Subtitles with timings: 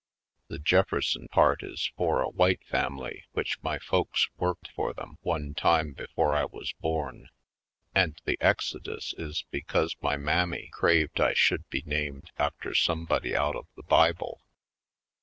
[0.47, 5.53] The Jefferson part is for a white family which my folks worked for them one
[5.53, 7.29] time before I was born,
[7.93, 13.55] and the Exodus is because my mammy craved I should be named after somebody out
[13.55, 14.41] of the Bible.